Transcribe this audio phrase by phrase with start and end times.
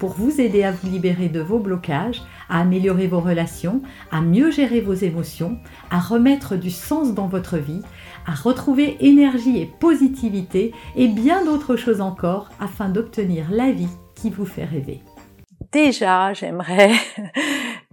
[0.00, 4.50] pour vous aider à vous libérer de vos blocages, à améliorer vos relations, à mieux
[4.50, 5.58] gérer vos émotions,
[5.90, 7.82] à remettre du sens dans votre vie,
[8.26, 14.30] à retrouver énergie et positivité et bien d'autres choses encore afin d'obtenir la vie qui
[14.30, 15.02] vous fait rêver.
[15.70, 16.92] Déjà, j'aimerais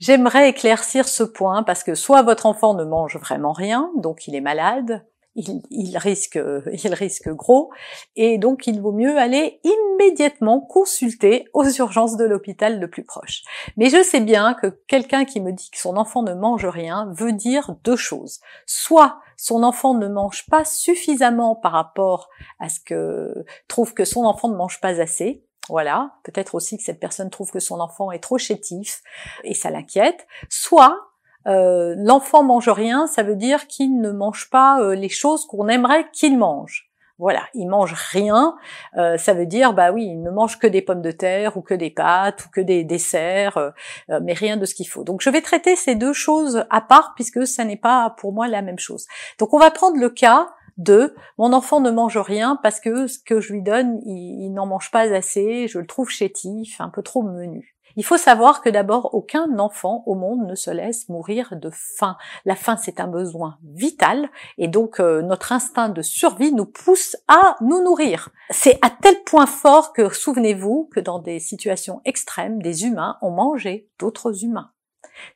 [0.00, 4.34] J'aimerais éclaircir ce point parce que soit votre enfant ne mange vraiment rien, donc il
[4.34, 6.38] est malade, il, risque,
[6.84, 7.70] il risque gros,
[8.16, 13.42] et donc il vaut mieux aller immédiatement consulter aux urgences de l'hôpital le plus proche.
[13.76, 17.12] Mais je sais bien que quelqu'un qui me dit que son enfant ne mange rien
[17.16, 18.40] veut dire deux choses.
[18.66, 23.32] Soit son enfant ne mange pas suffisamment par rapport à ce que
[23.68, 27.50] trouve que son enfant ne mange pas assez, voilà, peut-être aussi que cette personne trouve
[27.50, 29.02] que son enfant est trop chétif
[29.44, 30.26] et ça l'inquiète.
[30.48, 31.09] Soit
[31.46, 35.68] euh, l'enfant mange rien, ça veut dire qu'il ne mange pas euh, les choses qu'on
[35.68, 36.86] aimerait qu'il mange.
[37.18, 38.56] Voilà, il mange rien,
[38.96, 41.60] euh, ça veut dire bah oui, il ne mange que des pommes de terre ou
[41.60, 43.72] que des pâtes ou que des desserts,
[44.22, 45.04] mais rien de ce qu'il faut.
[45.04, 48.48] Donc je vais traiter ces deux choses à part puisque ça n'est pas pour moi
[48.48, 49.06] la même chose.
[49.38, 53.18] Donc on va prendre le cas de mon enfant ne mange rien parce que ce
[53.18, 57.02] que je lui donne, il n'en mange pas assez, je le trouve chétif, un peu
[57.02, 57.76] trop menu.
[57.96, 62.16] Il faut savoir que d'abord, aucun enfant au monde ne se laisse mourir de faim.
[62.44, 67.16] La faim, c'est un besoin vital et donc euh, notre instinct de survie nous pousse
[67.28, 68.30] à nous nourrir.
[68.50, 73.30] C'est à tel point fort que, souvenez-vous, que dans des situations extrêmes, des humains ont
[73.30, 74.70] mangé d'autres humains.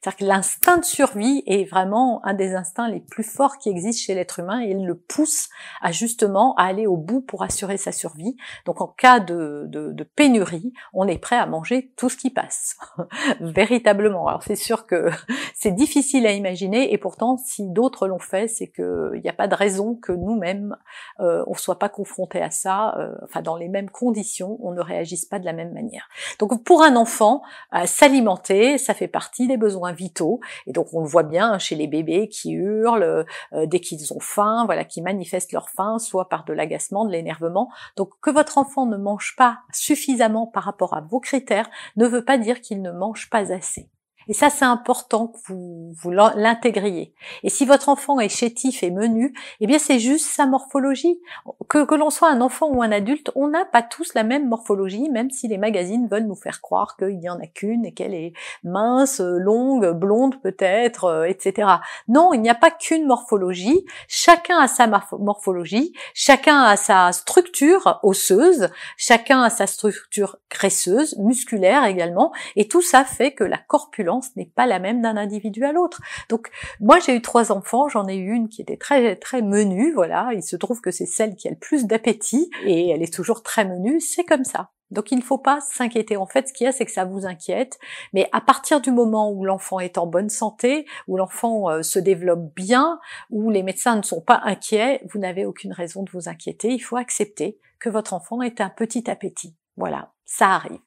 [0.00, 4.02] C'est-à-dire que l'instinct de survie est vraiment un des instincts les plus forts qui existent
[4.04, 5.48] chez l'être humain et il le pousse
[5.80, 8.36] à justement à aller au bout pour assurer sa survie.
[8.66, 12.76] Donc en cas de, de, pénurie, on est prêt à manger tout ce qui passe.
[13.40, 14.26] Véritablement.
[14.28, 15.10] Alors c'est sûr que
[15.54, 19.48] c'est difficile à imaginer et pourtant si d'autres l'ont fait, c'est qu'il n'y a pas
[19.48, 20.76] de raison que nous-mêmes
[21.20, 24.80] euh, on soit pas confrontés à ça, euh, enfin dans les mêmes conditions, on ne
[24.80, 26.08] réagisse pas de la même manière.
[26.38, 27.42] Donc pour un enfant,
[27.74, 30.40] euh, s'alimenter, ça fait partie des besoins vitaux.
[30.66, 34.20] Et donc on le voit bien chez les bébés qui hurlent euh, dès qu'ils ont
[34.20, 37.70] faim, voilà, qui manifestent leur faim, soit par de l'agacement, de l'énervement.
[37.96, 42.24] Donc que votre enfant ne mange pas suffisamment par rapport à vos critères ne veut
[42.24, 43.88] pas dire qu'il ne mange pas assez.
[44.28, 47.14] Et ça, c'est important que vous, l'intégriez.
[47.42, 51.20] Et si votre enfant est chétif et menu, eh bien, c'est juste sa morphologie.
[51.68, 54.48] Que, que l'on soit un enfant ou un adulte, on n'a pas tous la même
[54.48, 57.92] morphologie, même si les magazines veulent nous faire croire qu'il n'y en a qu'une et
[57.92, 58.32] qu'elle est
[58.62, 61.68] mince, longue, blonde peut-être, euh, etc.
[62.08, 63.84] Non, il n'y a pas qu'une morphologie.
[64.08, 71.84] Chacun a sa morphologie, chacun a sa structure osseuse, chacun a sa structure graisseuse, musculaire
[71.84, 75.72] également, et tout ça fait que la corpulence n'est pas la même d'un individu à
[75.72, 76.00] l'autre.
[76.28, 79.92] Donc moi j'ai eu trois enfants, j'en ai eu une qui était très très menue,
[79.94, 83.12] voilà, il se trouve que c'est celle qui a le plus d'appétit et elle est
[83.12, 84.70] toujours très menue, c'est comme ça.
[84.90, 86.16] Donc il ne faut pas s'inquiéter.
[86.16, 87.78] En fait, ce qu'il y a, c'est que ça vous inquiète.
[88.12, 91.98] Mais à partir du moment où l'enfant est en bonne santé, où l'enfant euh, se
[91.98, 93.00] développe bien,
[93.30, 96.68] où les médecins ne sont pas inquiets, vous n'avez aucune raison de vous inquiéter.
[96.68, 99.56] Il faut accepter que votre enfant ait un petit appétit.
[99.76, 100.80] Voilà, ça arrive.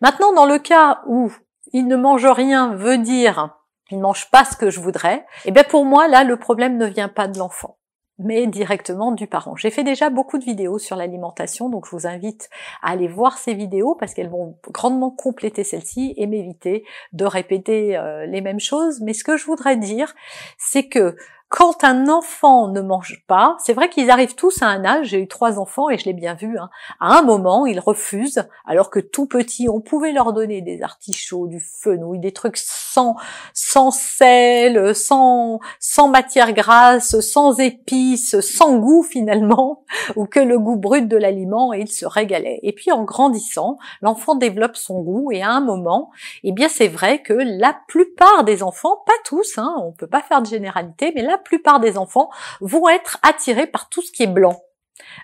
[0.00, 1.30] Maintenant, dans le cas où
[1.72, 3.56] il ne mange rien veut dire
[3.90, 6.36] il ne mange pas ce que je voudrais, et eh bien pour moi là le
[6.36, 7.76] problème ne vient pas de l'enfant
[8.20, 9.56] mais directement du parent.
[9.56, 12.50] J'ai fait déjà beaucoup de vidéos sur l'alimentation, donc je vous invite
[12.82, 17.96] à aller voir ces vidéos parce qu'elles vont grandement compléter celles-ci et m'éviter de répéter
[17.96, 19.00] euh, les mêmes choses.
[19.00, 20.14] Mais ce que je voudrais dire,
[20.58, 21.16] c'est que
[21.50, 25.20] quand un enfant ne mange pas, c'est vrai qu'ils arrivent tous à un âge, j'ai
[25.20, 28.88] eu trois enfants et je l'ai bien vu, hein, à un moment ils refusent, alors
[28.88, 33.16] que tout petit on pouvait leur donner des artichauts, du fenouil, des trucs sans,
[33.52, 39.82] sans sel, sans, sans matière grasse, sans épices, sans goût finalement,
[40.14, 42.60] ou que le goût brut de l'aliment et ils se régalaient.
[42.62, 46.12] Et puis en grandissant, l'enfant développe son goût et à un moment,
[46.44, 50.22] eh bien c'est vrai que la plupart des enfants, pas tous, hein, on peut pas
[50.22, 54.22] faire de généralité, mais la plupart des enfants vont être attirés par tout ce qui
[54.22, 54.62] est blanc.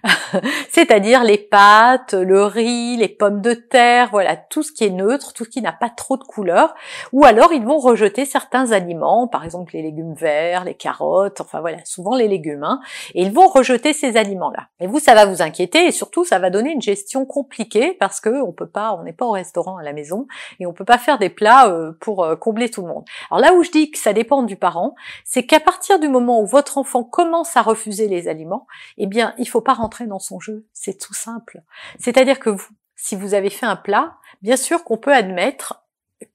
[0.71, 5.33] c'est-à-dire les pâtes, le riz, les pommes de terre, voilà, tout ce qui est neutre,
[5.33, 6.75] tout ce qui n'a pas trop de couleur,
[7.13, 11.61] ou alors ils vont rejeter certains aliments, par exemple les légumes verts, les carottes, enfin
[11.61, 12.81] voilà, souvent les légumes, hein,
[13.15, 14.69] et ils vont rejeter ces aliments-là.
[14.81, 18.21] Et vous, ça va vous inquiéter, et surtout, ça va donner une gestion compliquée, parce
[18.21, 20.27] que on peut pas, on n'est pas au restaurant à la maison,
[20.61, 23.05] et on peut pas faire des plats euh, pour euh, combler tout le monde.
[23.31, 24.95] Alors là où je dis que ça dépend du parent,
[25.25, 28.67] c'est qu'à partir du moment où votre enfant commence à refuser les aliments,
[28.99, 30.65] eh bien, il faut pas rentrer dans son jeu.
[30.73, 31.61] C'est tout simple.
[31.99, 32.51] C'est-à-dire que
[32.95, 35.83] si vous avez fait un plat, bien sûr qu'on peut admettre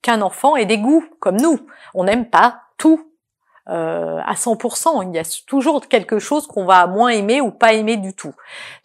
[0.01, 1.65] qu'un enfant ait des goûts comme nous.
[1.93, 3.10] On n'aime pas tout
[3.69, 5.07] euh, à 100%.
[5.09, 8.33] Il y a toujours quelque chose qu'on va moins aimer ou pas aimer du tout.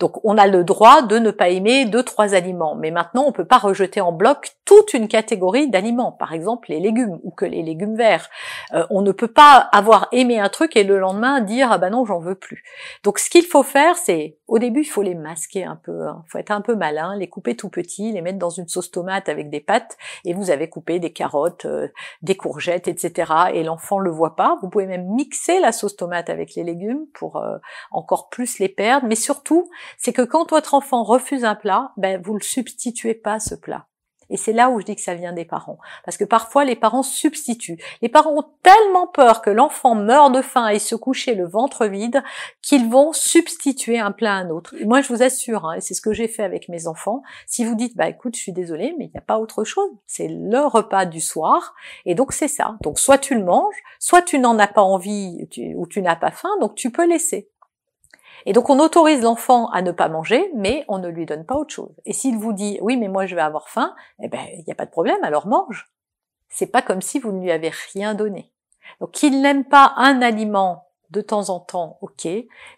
[0.01, 3.33] Donc on a le droit de ne pas aimer deux trois aliments, mais maintenant on
[3.33, 7.45] peut pas rejeter en bloc toute une catégorie d'aliments, par exemple les légumes ou que
[7.45, 8.29] les légumes verts.
[8.75, 11.91] Euh, on ne peut pas avoir aimé un truc et le lendemain dire ah ben
[11.91, 12.63] non j'en veux plus.
[13.03, 16.09] Donc ce qu'il faut faire c'est au début il faut les masquer un peu, il
[16.09, 16.25] hein.
[16.29, 19.29] faut être un peu malin, les couper tout petits, les mettre dans une sauce tomate
[19.29, 21.89] avec des pâtes et vous avez coupé des carottes, euh,
[22.23, 23.33] des courgettes, etc.
[23.55, 24.59] Et l'enfant le voit pas.
[24.71, 27.59] Pouvez même mixer la sauce tomate avec les légumes pour euh,
[27.91, 29.07] encore plus les perdre.
[29.07, 29.69] Mais surtout,
[29.99, 33.55] c'est que quand votre enfant refuse un plat, ben vous le substituez pas à ce
[33.55, 33.87] plat.
[34.31, 35.79] Et c'est là où je dis que ça vient des parents.
[36.05, 37.79] Parce que parfois, les parents substituent.
[38.03, 41.87] Les parents ont tellement peur que l'enfant meure de faim et se coucher le ventre
[41.87, 42.23] vide
[42.63, 44.75] qu'ils vont substituer un plat à un autre.
[44.85, 47.65] moi, je vous assure, hein, et c'est ce que j'ai fait avec mes enfants, si
[47.65, 49.91] vous dites, bah écoute, je suis désolée, mais il n'y a pas autre chose.
[50.07, 51.75] C'est le repas du soir.
[52.05, 52.77] Et donc, c'est ça.
[52.83, 56.31] Donc, soit tu le manges, soit tu n'en as pas envie ou tu n'as pas
[56.31, 57.49] faim, donc tu peux laisser.
[58.45, 61.57] Et donc on autorise l'enfant à ne pas manger, mais on ne lui donne pas
[61.57, 61.95] autre chose.
[62.05, 64.73] Et s'il vous dit oui, mais moi je vais avoir faim, eh ben il n'y
[64.73, 65.91] a pas de problème, alors mange.
[66.49, 68.53] C'est pas comme si vous ne lui avez rien donné.
[69.01, 72.29] Donc qu'il n'aime pas un aliment de temps en temps, ok,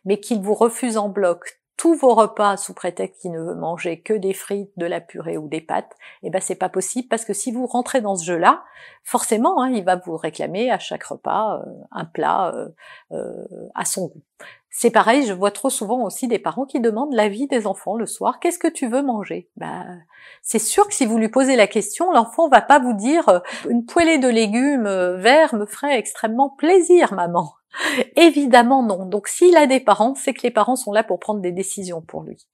[0.04, 4.00] mais qu'il vous refuse en bloc tous vos repas sous prétexte qu'il ne veut manger
[4.00, 5.94] que des frites, de la purée ou des pâtes,
[6.24, 8.64] eh ben c'est pas possible parce que si vous rentrez dans ce jeu-là,
[9.08, 12.68] forcément, hein, il va vous réclamer à chaque repas euh, un plat euh,
[13.12, 14.22] euh, à son goût.
[14.68, 18.04] C'est pareil, je vois trop souvent aussi des parents qui demandent l'avis des enfants le
[18.04, 18.38] soir.
[18.38, 19.48] Qu'est-ce que tu veux manger?
[19.56, 20.02] Ben,
[20.42, 23.40] c'est sûr que si vous lui posez la question, l'enfant va pas vous dire
[23.70, 27.54] une poêlée de légumes verts me ferait extrêmement plaisir, maman.
[28.16, 29.06] Évidemment non.
[29.06, 32.02] Donc s'il a des parents, c'est que les parents sont là pour prendre des décisions
[32.02, 32.46] pour lui.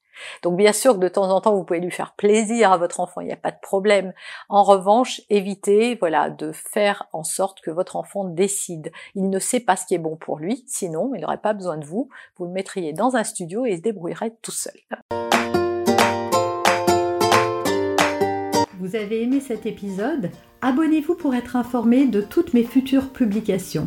[0.43, 3.01] Donc bien sûr que de temps en temps vous pouvez lui faire plaisir à votre
[3.01, 4.13] enfant, il n'y a pas de problème.
[4.49, 8.93] En revanche, évitez voilà de faire en sorte que votre enfant décide.
[9.15, 11.77] Il ne sait pas ce qui est bon pour lui, sinon il n'aurait pas besoin
[11.77, 12.09] de vous.
[12.37, 14.75] Vous le mettriez dans un studio et il se débrouillerait tout seul.
[18.81, 20.31] Vous avez aimé cet épisode?
[20.61, 23.87] Abonnez-vous pour être informé de toutes mes futures publications.